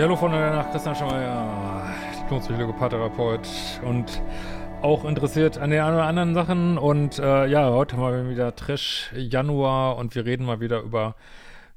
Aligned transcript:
Hallo 0.00 0.16
von 0.16 0.32
der 0.32 0.50
Nacht, 0.50 0.72
Christian 0.72 0.96
Schemeier, 0.96 1.84
Diplompsychologe, 2.22 2.72
Paartherapeut 2.72 3.46
und 3.84 4.22
auch 4.80 5.04
interessiert 5.04 5.58
an 5.58 5.68
den 5.68 5.80
anderen 5.80 6.32
Sachen. 6.32 6.78
Und 6.78 7.18
äh, 7.18 7.46
ja, 7.46 7.68
heute 7.70 7.98
haben 7.98 8.26
wir 8.26 8.30
wieder 8.30 8.56
Trash 8.56 9.12
Januar 9.14 9.98
und 9.98 10.14
wir 10.14 10.24
reden 10.24 10.46
mal 10.46 10.58
wieder 10.58 10.80
über 10.80 11.16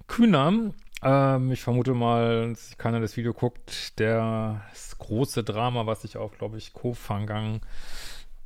Kühner. 0.08 0.72
Ähm, 1.04 1.52
ich 1.52 1.62
vermute 1.62 1.94
mal, 1.94 2.52
dass 2.52 2.78
keiner 2.78 3.02
das 3.02 3.18
Video 3.18 3.34
guckt, 3.34 4.00
der 4.00 4.62
das 4.70 4.98
große 5.00 5.44
Drama, 5.44 5.86
was 5.86 6.04
sich 6.04 6.16
auf, 6.16 6.38
glaube 6.38 6.58
ich, 6.58 6.72
Kofangang 6.72 7.60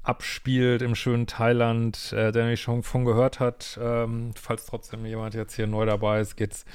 abspielt 0.01 0.81
im 0.81 0.95
schönen 0.95 1.27
Thailand, 1.27 2.13
äh, 2.13 2.31
der 2.31 2.47
nicht 2.47 2.61
schon 2.61 2.81
von 2.81 3.05
gehört 3.05 3.39
hat. 3.39 3.79
Ähm, 3.79 4.31
falls 4.33 4.65
trotzdem 4.65 5.05
jemand 5.05 5.35
jetzt 5.35 5.55
hier 5.55 5.67
neu 5.67 5.85
dabei 5.85 6.19
ist, 6.19 6.35
geht's 6.35 6.65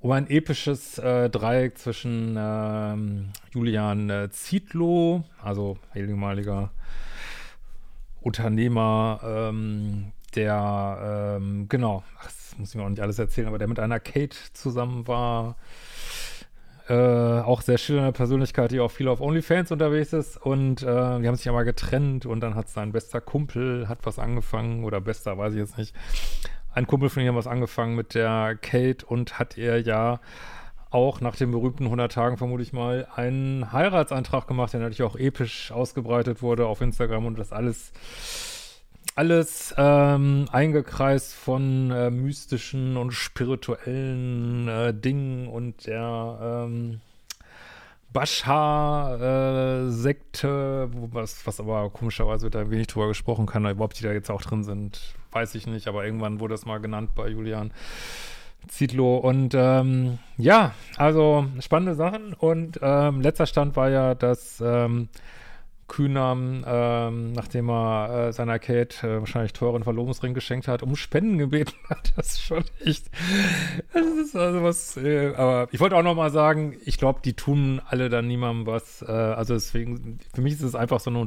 um 0.00 0.10
ein 0.12 0.28
episches 0.30 0.98
äh, 0.98 1.28
Dreieck 1.28 1.78
zwischen 1.78 2.36
ähm, 2.38 3.28
Julian 3.52 4.08
äh, 4.08 4.30
Zietlow, 4.30 5.24
also 5.42 5.78
ehemaliger 5.94 6.70
Unternehmer, 8.20 9.20
ähm, 9.22 10.12
der, 10.34 11.36
ähm, 11.38 11.68
genau, 11.68 12.02
ach, 12.18 12.24
das 12.24 12.58
muss 12.58 12.70
ich 12.70 12.74
mir 12.76 12.84
auch 12.84 12.88
nicht 12.88 13.02
alles 13.02 13.18
erzählen, 13.18 13.48
aber 13.48 13.58
der 13.58 13.68
mit 13.68 13.78
einer 13.78 14.00
Kate 14.00 14.36
zusammen 14.52 15.06
war, 15.06 15.56
äh, 16.88 16.94
auch 16.94 17.62
sehr 17.62 17.78
schillernde 17.78 18.12
Persönlichkeit, 18.12 18.72
die 18.72 18.80
auch 18.80 18.90
viel 18.90 19.06
auf 19.08 19.20
OnlyFans 19.20 19.70
unterwegs 19.70 20.12
ist. 20.12 20.36
Und 20.36 20.82
äh, 20.82 20.86
die 21.20 21.28
haben 21.28 21.36
sich 21.36 21.48
aber 21.48 21.64
getrennt 21.64 22.26
und 22.26 22.40
dann 22.40 22.56
hat 22.56 22.68
sein 22.68 22.90
bester 22.90 23.20
Kumpel, 23.20 23.88
hat 23.88 24.00
was 24.02 24.18
angefangen 24.18 24.82
oder 24.82 25.00
bester, 25.00 25.38
weiß 25.38 25.52
ich 25.52 25.60
jetzt 25.60 25.78
nicht, 25.78 25.94
ein 26.72 26.86
Kumpel 26.86 27.08
von 27.08 27.22
ihm 27.22 27.28
hat 27.28 27.36
was 27.36 27.46
angefangen 27.46 27.96
mit 27.96 28.14
der 28.14 28.56
Kate 28.60 29.04
und 29.06 29.38
hat 29.38 29.58
er 29.58 29.80
ja 29.80 30.20
auch 30.90 31.20
nach 31.20 31.36
den 31.36 31.52
berühmten 31.52 31.84
100 31.84 32.12
Tagen 32.12 32.36
vermute 32.36 32.62
ich 32.62 32.72
mal 32.72 33.06
einen 33.14 33.72
Heiratsantrag 33.72 34.46
gemacht, 34.46 34.72
der 34.72 34.80
natürlich 34.80 35.02
auch 35.02 35.16
episch 35.16 35.70
ausgebreitet 35.70 36.42
wurde 36.42 36.66
auf 36.66 36.80
Instagram 36.80 37.26
und 37.26 37.38
das 37.38 37.52
alles 37.52 37.92
alles 39.16 39.74
ähm, 39.76 40.46
eingekreist 40.50 41.34
von 41.34 41.90
äh, 41.90 42.10
mystischen 42.10 42.96
und 42.96 43.12
spirituellen 43.12 44.68
äh, 44.68 44.94
Dingen 44.94 45.48
und 45.48 45.86
der 45.86 46.66
ähm, 46.66 47.00
Bashar-Sekte, 48.12 50.90
äh, 50.92 50.96
was, 51.12 51.46
was 51.46 51.60
aber 51.60 51.90
komischerweise 51.90 52.50
da 52.50 52.70
wenig 52.70 52.86
drüber 52.86 53.08
gesprochen 53.08 53.46
kann, 53.46 53.68
überhaupt 53.68 53.98
die 53.98 54.04
da 54.04 54.12
jetzt 54.12 54.30
auch 54.30 54.42
drin 54.42 54.64
sind, 54.64 55.14
weiß 55.32 55.54
ich 55.54 55.66
nicht, 55.66 55.88
aber 55.88 56.04
irgendwann 56.04 56.40
wurde 56.40 56.54
das 56.54 56.66
mal 56.66 56.78
genannt 56.78 57.10
bei 57.14 57.28
Julian 57.28 57.72
Zietlow 58.68 59.16
und 59.16 59.54
ähm, 59.54 60.18
ja, 60.36 60.74
also 60.96 61.46
spannende 61.60 61.94
Sachen 61.94 62.34
und 62.34 62.78
ähm, 62.82 63.20
letzter 63.20 63.46
Stand 63.46 63.76
war 63.76 63.90
ja, 63.90 64.14
dass 64.14 64.60
ähm, 64.60 65.08
Kühner, 65.90 66.36
ähm, 66.66 67.32
nachdem 67.32 67.68
er 67.68 68.28
äh, 68.28 68.32
seiner 68.32 68.60
Kate 68.60 69.06
äh, 69.06 69.18
wahrscheinlich 69.18 69.52
teuren 69.52 69.82
Verlobungsring 69.82 70.34
geschenkt 70.34 70.68
hat, 70.68 70.84
um 70.84 70.94
Spenden 70.94 71.36
gebeten 71.36 71.74
hat. 71.88 72.12
Das 72.16 72.28
ist 72.28 72.42
schon 72.42 72.64
echt. 72.84 73.10
Das 73.92 74.04
ist 74.04 74.36
also 74.36 74.62
was. 74.62 74.96
Äh, 74.96 75.34
aber 75.34 75.66
ich 75.72 75.80
wollte 75.80 75.96
auch 75.96 76.04
noch 76.04 76.14
mal 76.14 76.30
sagen, 76.30 76.76
ich 76.84 76.96
glaube, 76.96 77.20
die 77.24 77.34
tun 77.34 77.82
alle 77.84 78.08
dann 78.08 78.28
niemandem 78.28 78.66
was. 78.66 79.02
Äh, 79.02 79.10
also 79.10 79.54
deswegen, 79.54 80.20
für 80.32 80.42
mich 80.42 80.54
ist 80.54 80.62
es 80.62 80.76
einfach 80.76 81.00
so 81.00 81.10
eine 81.10 81.18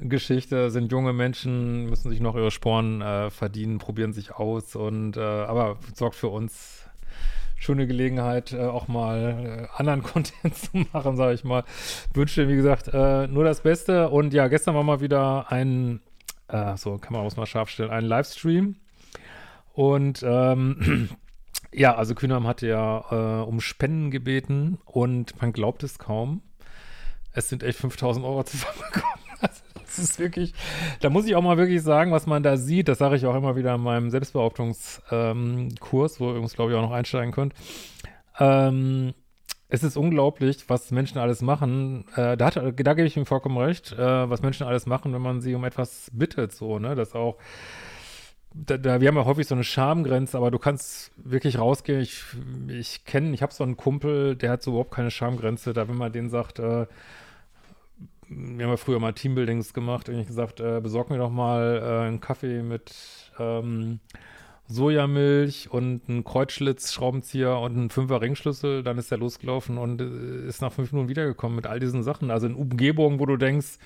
Unterhaltungsgeschichte. 0.00 0.70
Sind 0.70 0.92
junge 0.92 1.12
Menschen, 1.12 1.86
müssen 1.86 2.10
sich 2.10 2.20
noch 2.20 2.34
ihre 2.34 2.50
Sporen 2.50 3.02
äh, 3.02 3.30
verdienen, 3.30 3.78
probieren 3.78 4.12
sich 4.12 4.32
aus 4.32 4.74
und 4.76 5.16
äh, 5.16 5.20
aber 5.20 5.78
sorgt 5.94 6.16
für 6.16 6.28
uns 6.28 6.86
schöne 7.56 7.86
Gelegenheit, 7.86 8.52
äh, 8.52 8.60
auch 8.60 8.88
mal 8.88 9.68
äh, 9.70 9.78
anderen 9.78 10.02
Content 10.02 10.56
zu 10.56 10.84
machen, 10.92 11.16
sage 11.16 11.34
ich 11.34 11.44
mal. 11.44 11.64
Wünsche, 12.14 12.48
wie 12.48 12.56
gesagt, 12.56 12.88
äh, 12.88 13.26
nur 13.26 13.44
das 13.44 13.62
Beste. 13.62 14.08
Und 14.08 14.32
ja, 14.32 14.48
gestern 14.48 14.74
war 14.74 14.82
mal 14.82 15.00
wieder 15.00 15.52
ein, 15.52 16.00
äh, 16.48 16.76
so 16.76 16.96
kann 16.98 17.12
man 17.12 17.26
auch 17.26 17.36
mal 17.36 17.46
scharf 17.46 17.68
stellen, 17.68 17.90
ein 17.90 18.04
Livestream. 18.04 18.76
Und 19.72 20.24
ähm, 20.26 21.10
ja, 21.72 21.94
also 21.94 22.14
Kühnheim 22.14 22.46
hatte 22.46 22.66
ja 22.66 23.42
um 23.42 23.60
Spenden 23.60 24.10
gebeten 24.10 24.78
und 24.84 25.40
man 25.40 25.52
glaubt 25.52 25.82
es 25.82 25.98
kaum. 25.98 26.42
Es 27.32 27.48
sind 27.48 27.62
echt 27.62 27.78
5000 27.78 28.24
Euro 28.24 28.42
zusammengekommen. 28.44 29.20
Also 29.40 29.62
das 29.96 29.98
ist 29.98 30.18
wirklich, 30.18 30.54
da 31.00 31.10
muss 31.10 31.26
ich 31.26 31.34
auch 31.34 31.42
mal 31.42 31.56
wirklich 31.56 31.82
sagen, 31.82 32.12
was 32.12 32.26
man 32.26 32.42
da 32.42 32.56
sieht, 32.56 32.88
das 32.88 32.98
sage 32.98 33.16
ich 33.16 33.26
auch 33.26 33.34
immer 33.34 33.56
wieder 33.56 33.74
in 33.74 33.82
meinem 33.82 34.10
Selbstbehauptungskurs, 34.10 36.20
wo 36.20 36.26
ihr 36.26 36.30
übrigens, 36.30 36.54
glaube 36.54 36.72
ich, 36.72 36.78
auch 36.78 36.82
noch 36.82 36.92
einsteigen 36.92 37.32
könnt. 37.32 37.54
Ähm, 38.38 39.14
es 39.68 39.82
ist 39.82 39.96
unglaublich, 39.96 40.68
was 40.68 40.90
Menschen 40.90 41.18
alles 41.18 41.42
machen. 41.42 42.04
Äh, 42.16 42.36
da, 42.36 42.46
hat, 42.46 42.56
da 42.56 42.94
gebe 42.94 43.06
ich 43.06 43.16
ihm 43.16 43.26
vollkommen 43.26 43.58
recht, 43.58 43.92
äh, 43.92 44.30
was 44.30 44.42
Menschen 44.42 44.66
alles 44.66 44.86
machen, 44.86 45.12
wenn 45.12 45.22
man 45.22 45.40
sie 45.40 45.54
um 45.54 45.64
etwas 45.64 46.10
bittet, 46.12 46.52
so, 46.52 46.78
ne, 46.78 46.94
das 46.94 47.14
auch 47.14 47.36
da, 48.52 48.76
da, 48.76 49.00
wir 49.00 49.08
haben 49.08 49.16
ja 49.16 49.24
häufig 49.24 49.46
so 49.46 49.54
eine 49.54 49.64
Schamgrenze, 49.64 50.36
aber 50.36 50.50
du 50.50 50.58
kannst 50.58 51.12
wirklich 51.16 51.58
rausgehen. 51.58 52.00
Ich, 52.00 52.24
ich 52.68 53.04
kenne, 53.04 53.32
ich 53.32 53.42
habe 53.42 53.52
so 53.52 53.62
einen 53.62 53.76
Kumpel, 53.76 54.34
der 54.34 54.50
hat 54.50 54.62
so 54.62 54.72
überhaupt 54.72 54.92
keine 54.92 55.10
Schamgrenze. 55.10 55.72
Da, 55.72 55.88
wenn 55.88 55.96
man 55.96 56.12
den 56.12 56.30
sagt, 56.30 56.58
äh, 56.58 56.86
wir 58.30 58.64
haben 58.64 58.72
ja 58.72 58.76
früher 58.76 59.00
mal 59.00 59.12
Teambuildings 59.12 59.74
gemacht 59.74 60.08
und 60.08 60.18
ich 60.18 60.26
gesagt, 60.26 60.60
äh, 60.60 60.80
besorg 60.80 61.10
mir 61.10 61.18
doch 61.18 61.30
mal 61.30 61.82
äh, 61.82 62.06
einen 62.06 62.20
Kaffee 62.20 62.62
mit 62.62 62.94
ähm, 63.38 63.98
Sojamilch 64.68 65.68
und 65.70 66.08
einen 66.08 66.22
Kreuzschlitz-Schraubenzieher 66.22 67.58
und 67.58 67.76
einen 67.76 67.90
Fünfer 67.90 68.20
Ringschlüssel, 68.20 68.84
dann 68.84 68.98
ist 68.98 69.10
er 69.10 69.18
losgelaufen 69.18 69.78
und 69.78 70.00
äh, 70.00 70.46
ist 70.46 70.62
nach 70.62 70.72
fünf 70.72 70.92
Minuten 70.92 71.08
wiedergekommen 71.08 71.56
mit 71.56 71.66
all 71.66 71.80
diesen 71.80 72.04
Sachen. 72.04 72.30
Also 72.30 72.46
in 72.46 72.54
Umgebungen, 72.54 73.18
wo 73.18 73.26
du 73.26 73.36
denkst, 73.36 73.78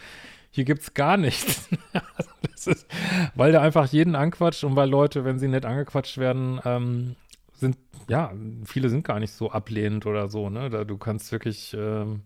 hier 0.51 0.65
gibt's 0.65 0.93
gar 0.93 1.17
nichts. 1.17 1.71
also 1.93 2.71
ist, 2.71 2.87
weil 3.35 3.53
der 3.53 3.63
einfach 3.63 3.87
jeden 3.87 4.15
anquatscht 4.15 4.65
und 4.65 4.77
weil 4.77 4.91
Leute, 4.91 5.25
wenn 5.25 5.39
sie 5.39 5.49
nett 5.49 5.65
angequatscht 5.65 6.19
werden, 6.19 6.61
ähm, 6.67 7.17
sind, 7.55 7.77
ja, 8.09 8.33
viele 8.65 8.91
sind 8.91 9.05
gar 9.05 9.21
nicht 9.21 9.33
so 9.33 9.51
ablehnend 9.51 10.05
oder 10.07 10.29
so, 10.29 10.51
ne? 10.51 10.69
Da, 10.69 10.85
du 10.85 10.99
kannst 10.99 11.33
wirklich 11.33 11.75
ähm, 11.79 12.23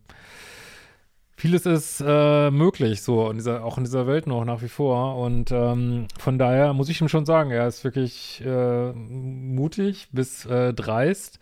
vieles 1.38 1.66
ist 1.66 2.03
äh, 2.04 2.50
möglich, 2.50 3.03
so 3.03 3.31
in 3.31 3.37
dieser, 3.37 3.65
auch 3.65 3.78
in 3.78 3.84
dieser 3.84 4.06
Welt 4.09 4.26
noch 4.26 4.44
nach 4.44 4.60
wie 4.60 4.69
vor. 4.69 5.16
Und 5.19 5.53
ähm, 5.53 6.09
von 6.19 6.37
daher 6.37 6.72
muss 6.72 6.88
ich 6.88 7.00
ihm 7.00 7.09
schon 7.09 7.26
sagen, 7.26 7.53
er 7.53 7.69
ist 7.69 7.84
wirklich 7.84 8.43
äh, 8.44 8.93
mutig 8.93 10.09
bis 10.10 10.44
äh, 10.47 10.75
dreist. 10.75 11.38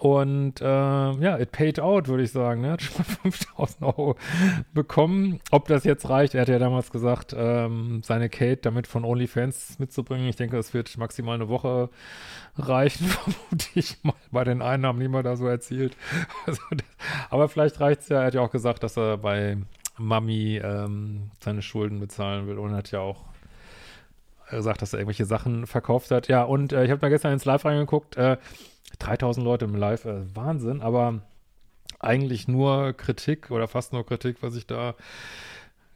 Und 0.00 0.62
äh, 0.62 0.64
ja, 0.64 1.38
it 1.38 1.52
paid 1.52 1.78
out, 1.78 2.08
würde 2.08 2.22
ich 2.22 2.32
sagen. 2.32 2.62
Ne? 2.62 2.70
Hat 2.70 2.80
schon 2.80 2.96
mal 2.96 3.04
5000 3.30 3.82
Euro 3.82 4.16
bekommen. 4.72 5.40
Ob 5.50 5.68
das 5.68 5.84
jetzt 5.84 6.08
reicht, 6.08 6.34
er 6.34 6.40
hat 6.40 6.48
ja 6.48 6.58
damals 6.58 6.90
gesagt, 6.90 7.34
ähm, 7.36 8.00
seine 8.02 8.30
Kate 8.30 8.62
damit 8.62 8.86
von 8.86 9.04
OnlyFans 9.04 9.78
mitzubringen. 9.78 10.26
Ich 10.26 10.36
denke, 10.36 10.56
das 10.56 10.72
wird 10.72 10.96
maximal 10.96 11.34
eine 11.34 11.50
Woche 11.50 11.90
reichen, 12.56 13.06
vermute 13.08 13.66
ich 13.74 14.02
mal, 14.02 14.14
bei 14.30 14.42
den 14.42 14.62
Einnahmen, 14.62 15.00
die 15.00 15.08
man 15.08 15.22
da 15.22 15.36
so 15.36 15.46
erzielt. 15.46 15.94
Also, 16.46 16.62
aber 17.28 17.48
vielleicht 17.50 17.78
reicht 17.80 18.00
es 18.00 18.08
ja. 18.08 18.20
Er 18.20 18.26
hat 18.28 18.34
ja 18.34 18.40
auch 18.40 18.50
gesagt, 18.50 18.82
dass 18.82 18.96
er 18.96 19.18
bei 19.18 19.58
Mami 19.98 20.56
ähm, 20.64 21.30
seine 21.40 21.60
Schulden 21.60 22.00
bezahlen 22.00 22.46
will 22.46 22.58
und 22.58 22.72
hat 22.72 22.90
ja 22.90 23.00
auch 23.00 23.26
gesagt, 24.48 24.80
dass 24.80 24.94
er 24.94 25.00
irgendwelche 25.00 25.26
Sachen 25.26 25.66
verkauft 25.66 26.10
hat. 26.10 26.28
Ja, 26.28 26.42
und 26.42 26.72
äh, 26.72 26.84
ich 26.84 26.90
habe 26.90 27.00
da 27.00 27.10
gestern 27.10 27.34
ins 27.34 27.44
Live 27.44 27.66
reingeguckt. 27.66 28.16
Äh, 28.16 28.38
3000 28.98 29.44
Leute 29.44 29.64
im 29.64 29.74
Live, 29.74 30.04
äh, 30.04 30.34
Wahnsinn, 30.34 30.80
aber 30.80 31.20
eigentlich 31.98 32.48
nur 32.48 32.92
Kritik 32.94 33.50
oder 33.50 33.68
fast 33.68 33.92
nur 33.92 34.06
Kritik, 34.06 34.38
was 34.40 34.54
ich 34.56 34.66
da 34.66 34.94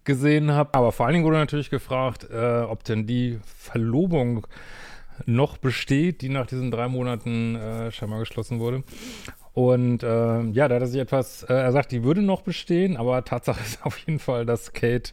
gesehen 0.05 0.53
habe. 0.53 0.75
Aber 0.75 0.93
vor 0.93 1.07
allen 1.07 1.15
Dingen 1.15 1.25
wurde 1.25 1.39
natürlich 1.39 1.71
gefragt, 1.71 2.29
äh, 2.31 2.61
ob 2.61 2.85
denn 2.85 3.07
die 3.07 3.39
Verlobung 3.45 4.47
noch 5.27 5.59
besteht, 5.59 6.23
die 6.23 6.29
nach 6.29 6.47
diesen 6.47 6.71
drei 6.71 6.89
Monaten 6.89 7.57
äh, 7.57 7.91
scheinbar 7.93 8.19
geschlossen 8.19 8.59
wurde. 8.59 8.83
Und 9.53 10.03
äh, 10.03 10.43
ja, 10.51 10.69
da 10.69 10.75
hat 10.75 10.83
er 10.83 10.87
sich 10.89 11.01
etwas, 11.01 11.45
äh, 11.45 11.55
er 11.55 11.73
sagt, 11.73 11.93
die 11.93 12.03
würde 12.03 12.23
noch 12.23 12.43
bestehen, 12.43 12.97
aber 12.97 13.25
Tatsache 13.25 13.61
ist 13.65 13.85
auf 13.87 13.99
jeden 13.99 14.19
Fall, 14.19 14.45
dass 14.45 14.73
Kate 14.73 15.13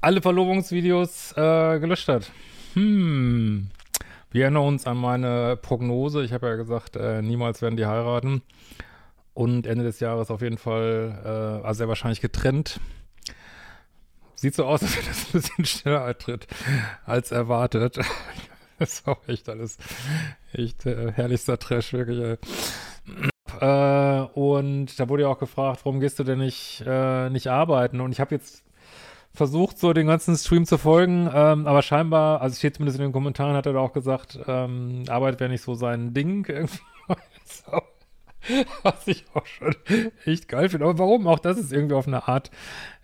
alle 0.00 0.22
Verlobungsvideos 0.22 1.32
äh, 1.32 1.80
gelöscht 1.80 2.08
hat. 2.08 2.30
Hm. 2.74 3.70
Wir 4.30 4.42
erinnern 4.42 4.64
uns 4.64 4.86
an 4.86 4.96
meine 4.96 5.56
Prognose. 5.56 6.22
Ich 6.24 6.32
habe 6.32 6.48
ja 6.48 6.56
gesagt, 6.56 6.96
äh, 6.96 7.22
niemals 7.22 7.62
werden 7.62 7.76
die 7.76 7.86
heiraten. 7.86 8.42
Und 9.34 9.66
Ende 9.66 9.84
des 9.84 10.00
Jahres 10.00 10.30
auf 10.30 10.40
jeden 10.40 10.58
Fall, 10.58 11.20
äh, 11.24 11.66
also 11.66 11.78
sehr 11.78 11.88
wahrscheinlich 11.88 12.20
getrennt. 12.20 12.80
Sieht 14.34 14.54
so 14.54 14.64
aus, 14.64 14.82
als 14.84 14.96
wenn 14.96 15.06
das 15.06 15.26
ein 15.26 15.32
bisschen 15.32 15.64
schneller 15.64 16.04
eintritt 16.04 16.46
als 17.04 17.32
erwartet. 17.32 17.98
Das 18.78 18.92
ist 18.92 19.08
auch 19.08 19.26
echt 19.26 19.48
alles 19.48 19.78
echt 20.52 20.84
äh, 20.84 21.10
herrlichster 21.10 21.58
Trash, 21.58 21.94
wirklich. 21.94 22.38
Äh. 23.58 24.20
Und 24.34 25.00
da 25.00 25.08
wurde 25.08 25.22
ja 25.22 25.28
auch 25.30 25.38
gefragt, 25.38 25.80
warum 25.84 25.98
gehst 25.98 26.18
du 26.18 26.24
denn 26.24 26.40
nicht, 26.40 26.84
äh, 26.86 27.30
nicht 27.30 27.46
arbeiten? 27.46 28.02
Und 28.02 28.12
ich 28.12 28.20
habe 28.20 28.34
jetzt 28.34 28.66
versucht, 29.36 29.78
so 29.78 29.92
den 29.92 30.06
ganzen 30.06 30.36
Stream 30.36 30.66
zu 30.66 30.78
folgen, 30.78 31.30
ähm, 31.32 31.66
aber 31.66 31.82
scheinbar, 31.82 32.40
also 32.40 32.56
steht 32.56 32.76
zumindest 32.76 32.98
in 32.98 33.04
den 33.04 33.12
Kommentaren, 33.12 33.54
hat 33.54 33.66
er 33.66 33.74
da 33.74 33.80
auch 33.80 33.92
gesagt, 33.92 34.38
ähm, 34.46 35.04
Arbeit 35.08 35.40
wäre 35.40 35.50
nicht 35.50 35.62
so 35.62 35.74
sein 35.74 36.14
Ding 36.14 36.44
irgendwie. 36.48 36.78
so. 37.44 37.82
Was 38.82 39.06
ich 39.08 39.24
auch 39.34 39.46
schon 39.46 39.74
echt 40.24 40.48
geil 40.48 40.68
finde. 40.68 40.86
Aber 40.86 40.98
warum? 40.98 41.26
Auch 41.26 41.40
das 41.40 41.58
ist 41.58 41.72
irgendwie 41.72 41.96
auf 41.96 42.06
eine 42.06 42.28
Art 42.28 42.50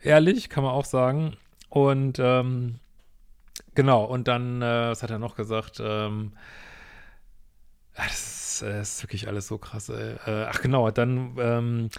ehrlich, 0.00 0.48
kann 0.48 0.62
man 0.62 0.72
auch 0.72 0.84
sagen. 0.84 1.36
Und 1.68 2.18
ähm, 2.20 2.78
genau, 3.74 4.04
und 4.04 4.28
dann, 4.28 4.62
äh, 4.62 4.90
was 4.90 5.02
hat 5.02 5.10
er 5.10 5.18
noch 5.18 5.34
gesagt? 5.34 5.80
Ähm, 5.84 6.32
das 7.96 8.60
ist, 8.60 8.62
äh, 8.62 8.80
ist 8.80 9.02
wirklich 9.02 9.28
alles 9.28 9.48
so 9.48 9.58
krass. 9.58 9.88
Äh, 9.88 10.16
ach 10.26 10.60
genau, 10.60 10.90
dann 10.90 11.36
ähm, 11.38 11.90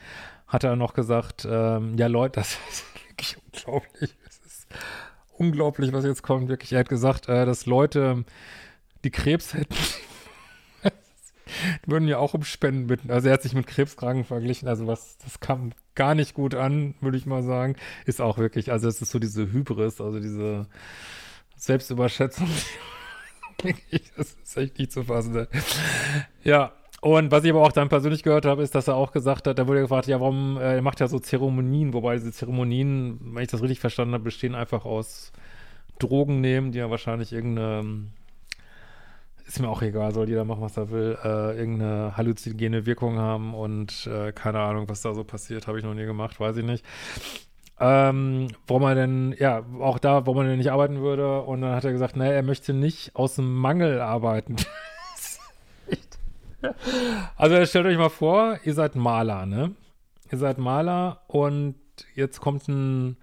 hat 0.47 0.63
er 0.63 0.75
noch 0.75 0.94
gesagt, 0.94 1.45
ähm, 1.50 1.97
ja 1.97 2.07
Leute, 2.07 2.39
das 2.39 2.57
ist 2.69 2.86
wirklich 3.09 3.38
unglaublich. 3.45 4.15
Unglaublich, 5.37 5.91
was 5.93 6.05
jetzt 6.05 6.23
kommt. 6.23 6.49
Wirklich, 6.49 6.73
er 6.73 6.79
hat 6.79 6.89
gesagt, 6.89 7.27
äh, 7.27 7.45
dass 7.45 7.65
Leute, 7.65 8.23
die 9.03 9.11
Krebs 9.11 9.53
hätten, 9.53 9.75
die 11.85 11.87
würden 11.91 12.07
ja 12.07 12.17
auch 12.17 12.33
um 12.33 12.43
Spenden 12.43 12.87
bitten. 12.87 13.11
Also 13.11 13.27
er 13.27 13.33
hat 13.33 13.41
sich 13.41 13.53
mit 13.53 13.67
Krebskranken 13.67 14.25
verglichen. 14.25 14.67
Also 14.67 14.87
was, 14.87 15.17
das 15.17 15.39
kam 15.39 15.71
gar 15.95 16.15
nicht 16.15 16.33
gut 16.33 16.55
an, 16.55 16.95
würde 17.01 17.17
ich 17.17 17.25
mal 17.25 17.43
sagen. 17.43 17.75
Ist 18.05 18.21
auch 18.21 18.37
wirklich, 18.37 18.71
also 18.71 18.87
es 18.87 19.01
ist 19.01 19.11
so 19.11 19.19
diese 19.19 19.51
Hybris, 19.51 20.01
also 20.01 20.19
diese 20.19 20.67
Selbstüberschätzung. 21.57 22.49
das 24.17 24.35
ist 24.43 24.57
echt 24.57 24.77
nicht 24.77 24.91
zu 24.91 25.03
fassen. 25.03 25.47
Ja, 26.43 26.73
und 27.03 27.31
was 27.31 27.44
ich 27.44 27.50
aber 27.50 27.61
auch 27.61 27.73
dann 27.73 27.89
persönlich 27.89 28.23
gehört 28.23 28.45
habe, 28.45 28.63
ist, 28.63 28.75
dass 28.75 28.88
er 28.88 28.95
auch 28.95 29.11
gesagt 29.11 29.45
hat, 29.45 29.59
da 29.59 29.67
wurde 29.67 29.81
gefragt, 29.81 30.07
ja, 30.07 30.21
warum, 30.21 30.57
äh, 30.57 30.75
er 30.75 30.81
macht 30.81 31.01
ja 31.01 31.07
so 31.07 31.19
Zeremonien, 31.19 31.94
wobei 31.94 32.15
diese 32.15 32.31
Zeremonien, 32.31 33.19
wenn 33.33 33.44
ich 33.44 33.50
das 33.50 33.61
richtig 33.61 33.81
verstanden 33.81 34.13
habe, 34.13 34.23
bestehen 34.23 34.55
einfach 34.55 34.85
aus 34.85 35.33
Drogen 36.00 36.39
nehmen, 36.39 36.71
die 36.71 36.79
ja 36.79 36.89
wahrscheinlich 36.89 37.33
irgendeine 37.33 38.07
ist 39.45 39.59
mir 39.59 39.67
auch 39.67 39.81
egal, 39.81 40.13
soll 40.13 40.29
jeder 40.29 40.45
machen, 40.45 40.61
was 40.61 40.77
er 40.77 40.89
will, 40.91 41.17
äh, 41.21 41.57
irgendeine 41.57 42.15
halluzinogene 42.15 42.85
Wirkung 42.85 43.19
haben 43.19 43.53
und 43.53 44.07
äh, 44.07 44.31
keine 44.31 44.59
Ahnung, 44.59 44.88
was 44.88 45.01
da 45.01 45.13
so 45.13 45.25
passiert, 45.25 45.67
habe 45.67 45.77
ich 45.77 45.83
noch 45.83 45.94
nie 45.94 46.05
gemacht, 46.05 46.39
weiß 46.39 46.55
ich 46.55 46.63
nicht. 46.63 46.85
Ähm, 47.81 48.47
wo 48.65 48.79
man 48.79 48.95
denn, 48.95 49.35
ja, 49.38 49.65
auch 49.81 50.00
da, 50.00 50.25
wo 50.25 50.33
man 50.33 50.47
denn 50.47 50.57
nicht 50.57 50.71
arbeiten 50.71 51.01
würde. 51.01 51.41
Und 51.41 51.61
dann 51.61 51.75
hat 51.75 51.83
er 51.83 51.91
gesagt, 51.91 52.15
naja, 52.15 52.31
er 52.31 52.44
möchte 52.44 52.73
nicht 52.73 53.13
aus 53.13 53.35
dem 53.35 53.53
Mangel 53.53 54.00
arbeiten. 54.00 54.55
also 57.36 57.65
stellt 57.65 57.86
euch 57.86 57.98
mal 57.98 58.10
vor, 58.10 58.60
ihr 58.63 58.74
seid 58.74 58.95
Maler, 58.95 59.45
ne? 59.45 59.75
Ihr 60.31 60.38
seid 60.38 60.57
Maler 60.57 61.21
und 61.27 61.75
jetzt 62.15 62.39
kommt 62.39 62.68
ein 62.68 63.18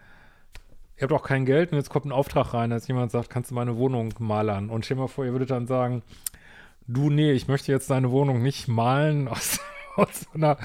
ihr 1.00 1.04
habt 1.04 1.12
auch 1.12 1.26
kein 1.26 1.46
Geld 1.46 1.72
und 1.72 1.78
jetzt 1.78 1.88
kommt 1.88 2.04
ein 2.04 2.12
Auftrag 2.12 2.52
rein, 2.52 2.70
dass 2.70 2.86
jemand 2.86 3.10
sagt, 3.10 3.30
kannst 3.30 3.50
du 3.50 3.54
meine 3.54 3.76
Wohnung 3.78 4.12
malern? 4.18 4.68
Und 4.68 4.84
stell 4.84 4.98
mal 4.98 5.08
vor, 5.08 5.24
ihr 5.24 5.32
würdet 5.32 5.50
dann 5.50 5.66
sagen, 5.66 6.02
du, 6.86 7.08
nee, 7.08 7.32
ich 7.32 7.48
möchte 7.48 7.72
jetzt 7.72 7.88
deine 7.88 8.10
Wohnung 8.10 8.42
nicht 8.42 8.68
malen 8.68 9.26
aus, 9.28 9.60
aus, 9.96 10.20
so, 10.20 10.28
einer, 10.34 10.58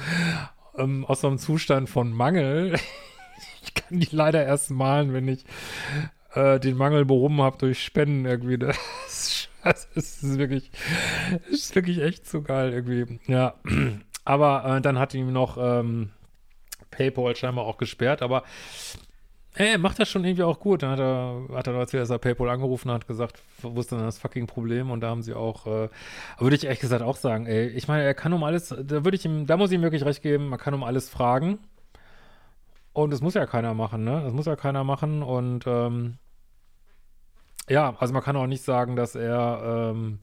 ähm, 0.78 1.06
aus 1.06 1.22
so 1.22 1.28
einem 1.28 1.38
Zustand 1.38 1.90
von 1.90 2.12
Mangel. 2.12 2.76
ich 3.64 3.74
kann 3.74 4.00
die 4.00 4.10
leider 4.12 4.46
erst 4.46 4.72
malen, 4.72 5.14
wenn 5.14 5.30
ich 5.30 5.46
äh, 6.34 6.60
den 6.60 6.76
Mangel 6.76 7.06
behoben 7.06 7.42
habe 7.42 7.58
durch 7.58 7.82
Spenden 7.82 8.26
irgendwie. 8.26 8.60
Das, 9.66 9.86
ist 9.96 10.38
wirklich, 10.38 10.72
das 11.50 11.60
ist 11.60 11.76
wirklich 11.76 12.00
echt 12.00 12.28
so 12.28 12.42
geil 12.42 12.72
irgendwie. 12.72 13.20
Ja, 13.28 13.56
aber 14.26 14.78
äh, 14.78 14.82
dann 14.82 15.00
hat 15.00 15.14
ihm 15.14 15.34
noch 15.34 15.58
ähm, 15.60 16.12
PayPal 16.92 17.36
scheinbar 17.36 17.66
auch 17.66 17.78
gesperrt, 17.78 18.22
aber 18.22 18.44
er 19.56 19.78
macht 19.78 20.00
das 20.00 20.10
schon 20.10 20.24
irgendwie 20.26 20.44
auch 20.44 20.60
gut. 20.60 20.84
Dann 20.84 20.92
hat 20.92 21.00
er, 21.00 21.48
hat 21.54 21.68
er 21.68 21.86
dass 21.86 22.10
er 22.10 22.20
PayPal 22.20 22.50
angerufen 22.50 22.92
hat, 22.92 23.08
gesagt, 23.08 23.42
wo 23.62 23.80
ist 23.80 23.92
denn 23.92 24.00
das 24.00 24.20
fucking 24.20 24.48
Problem? 24.48 24.92
Und 24.92 25.02
da 25.02 25.10
haben 25.10 25.24
sie 25.24 25.34
auch, 25.34 25.66
äh, 25.66 25.90
würde 26.38 26.56
ich 26.56 26.66
ehrlich 26.66 26.82
gesagt 26.82 27.02
auch 27.02 27.16
sagen, 27.16 27.48
ey, 27.48 27.68
ich 27.68 27.88
meine, 27.88 28.04
er 28.04 28.14
kann 28.14 28.34
um 28.34 28.44
alles, 28.44 28.70
da 28.70 29.06
würde 29.06 29.16
ich 29.16 29.26
ihm, 29.26 29.48
da 29.48 29.58
muss 29.58 29.72
ich 29.72 29.76
ihm 29.76 29.82
wirklich 29.82 30.06
recht 30.06 30.22
geben, 30.22 30.50
man 30.50 30.60
kann 30.60 30.74
um 30.74 30.84
alles 30.84 31.10
fragen. 31.10 31.60
Und 32.94 33.12
das 33.12 33.22
muss 33.22 33.34
ja 33.34 33.46
keiner 33.46 33.74
machen, 33.74 34.04
ne? 34.04 34.22
Das 34.24 34.34
muss 34.34 34.46
ja 34.46 34.56
keiner 34.56 34.84
machen. 34.84 35.24
Und 35.24 35.66
ähm, 35.68 36.18
ja, 37.70 37.96
also 38.00 38.14
man 38.14 38.24
kann 38.24 38.36
auch 38.36 38.48
nicht 38.48 38.64
sagen, 38.64 38.96
dass 38.96 39.16
er, 39.16 39.92
ähm, 39.94 40.20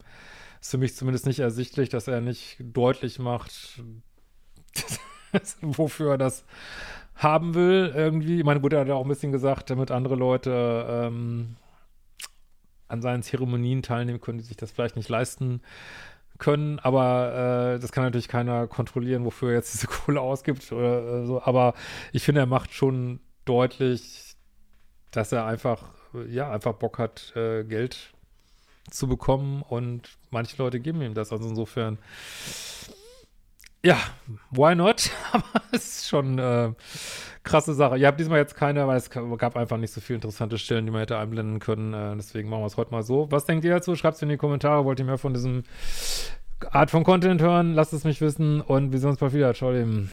ist 0.61 0.71
für 0.71 0.77
mich 0.77 0.95
zumindest 0.95 1.25
nicht 1.25 1.39
ersichtlich, 1.39 1.89
dass 1.89 2.07
er 2.07 2.21
nicht 2.21 2.57
deutlich 2.59 3.19
macht, 3.19 3.81
wofür 5.61 6.11
er 6.11 6.17
das 6.17 6.45
haben 7.15 7.53
will, 7.53 7.91
irgendwie. 7.95 8.39
Ich 8.39 8.45
meine, 8.45 8.61
gut, 8.61 8.73
er 8.73 8.81
hat 8.81 8.87
ja 8.87 8.95
auch 8.95 9.03
ein 9.05 9.09
bisschen 9.09 9.31
gesagt, 9.31 9.69
damit 9.69 9.91
andere 9.91 10.15
Leute 10.15 10.85
ähm, 10.89 11.55
an 12.87 13.01
seinen 13.01 13.23
Zeremonien 13.23 13.81
teilnehmen 13.81 14.21
können, 14.21 14.37
die 14.37 14.43
sich 14.43 14.57
das 14.57 14.71
vielleicht 14.71 14.95
nicht 14.95 15.09
leisten 15.09 15.61
können, 16.37 16.79
aber 16.79 17.75
äh, 17.75 17.79
das 17.79 17.91
kann 17.91 18.03
natürlich 18.03 18.27
keiner 18.27 18.67
kontrollieren, 18.67 19.25
wofür 19.25 19.49
er 19.49 19.55
jetzt 19.55 19.73
diese 19.73 19.87
Kohle 20.05 20.21
ausgibt 20.21 20.71
oder 20.71 21.21
äh, 21.23 21.25
so. 21.25 21.41
Aber 21.41 21.73
ich 22.11 22.23
finde, 22.23 22.41
er 22.41 22.47
macht 22.47 22.73
schon 22.73 23.19
deutlich, 23.45 24.35
dass 25.11 25.31
er 25.31 25.45
einfach, 25.45 25.83
ja, 26.29 26.51
einfach 26.51 26.73
Bock 26.73 26.99
hat, 26.99 27.35
äh, 27.35 27.63
Geld 27.63 28.13
zu 28.89 29.07
bekommen 29.07 29.61
und 29.61 30.09
manche 30.29 30.57
Leute 30.57 30.79
geben 30.79 31.01
ihm 31.01 31.13
das. 31.13 31.31
Also 31.31 31.47
insofern 31.47 31.97
ja, 33.85 33.97
why 34.51 34.75
not? 34.75 35.11
Aber 35.33 35.61
es 35.71 35.97
ist 35.97 36.07
schon 36.07 36.39
äh, 36.39 36.71
krasse 37.43 37.73
Sache. 37.73 37.97
Ihr 37.97 38.07
habt 38.07 38.19
diesmal 38.19 38.39
jetzt 38.39 38.55
keine, 38.55 38.87
weil 38.87 38.97
es 38.97 39.09
gab 39.09 39.57
einfach 39.57 39.77
nicht 39.77 39.91
so 39.91 39.99
viele 39.99 40.15
interessante 40.15 40.57
Stellen, 40.57 40.85
die 40.85 40.91
man 40.91 41.01
hätte 41.01 41.17
einblenden 41.17 41.59
können. 41.59 41.93
Äh, 41.93 42.15
deswegen 42.15 42.49
machen 42.49 42.61
wir 42.61 42.67
es 42.67 42.77
heute 42.77 42.91
mal 42.91 43.03
so. 43.03 43.29
Was 43.29 43.45
denkt 43.45 43.65
ihr 43.65 43.71
dazu? 43.71 43.95
Schreibt 43.95 44.15
es 44.15 44.21
in 44.21 44.29
die 44.29 44.37
Kommentare. 44.37 44.85
Wollt 44.85 44.99
ihr 44.99 45.05
mehr 45.05 45.17
von 45.17 45.33
diesem 45.33 45.63
Art 46.71 46.91
von 46.91 47.03
Content 47.03 47.41
hören? 47.41 47.73
Lasst 47.73 47.91
es 47.91 48.05
mich 48.05 48.21
wissen 48.21 48.61
und 48.61 48.93
wir 48.93 48.99
sehen 48.99 49.09
uns 49.09 49.19
bald 49.19 49.33
wieder. 49.33 49.53
Ciao, 49.53 49.73
eben. 49.73 50.12